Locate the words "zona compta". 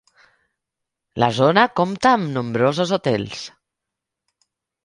1.41-2.13